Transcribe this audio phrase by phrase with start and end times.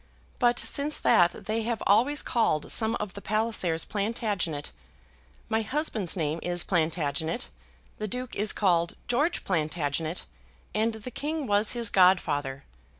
[0.39, 4.71] But since that they have always called some of the Pallisers Plantagenet.
[5.47, 7.49] My husband's name is Plantagenet.
[7.99, 10.23] The Duke is called George Plantagenet,
[10.73, 12.63] and the king was his godfather.